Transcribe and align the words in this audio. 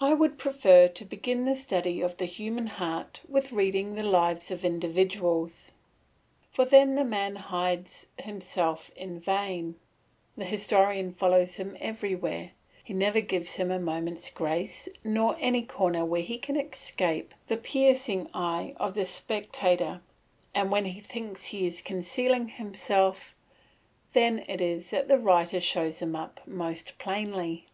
I 0.00 0.14
would 0.14 0.38
prefer 0.38 0.86
to 0.86 1.04
begin 1.04 1.44
the 1.44 1.56
study 1.56 2.00
of 2.00 2.18
the 2.18 2.24
human 2.24 2.68
heart 2.68 3.20
with 3.28 3.50
reading 3.50 3.96
the 3.96 4.04
lives 4.04 4.52
of 4.52 4.64
individuals; 4.64 5.72
for 6.52 6.64
then 6.64 6.94
the 6.94 7.02
man 7.02 7.34
hides 7.34 8.06
himself 8.22 8.92
in 8.94 9.18
vain, 9.18 9.74
the 10.36 10.44
historian 10.44 11.12
follows 11.12 11.56
him 11.56 11.76
everywhere; 11.80 12.52
he 12.84 12.94
never 12.94 13.20
gives 13.20 13.56
him 13.56 13.72
a 13.72 13.80
moment's 13.80 14.30
grace 14.30 14.88
nor 15.02 15.36
any 15.40 15.62
corner 15.62 16.04
where 16.04 16.22
he 16.22 16.38
can 16.38 16.54
escape 16.56 17.34
the 17.48 17.56
piercing 17.56 18.28
eye 18.32 18.72
of 18.76 18.94
the 18.94 19.04
spectator; 19.04 20.00
and 20.54 20.70
when 20.70 20.84
he 20.84 21.00
thinks 21.00 21.46
he 21.46 21.66
is 21.66 21.82
concealing 21.82 22.50
himself, 22.50 23.34
then 24.12 24.44
it 24.48 24.60
is 24.60 24.90
that 24.90 25.08
the 25.08 25.18
writer 25.18 25.58
shows 25.58 25.98
him 26.00 26.14
up 26.14 26.40
most 26.46 26.98
plainly. 26.98 27.66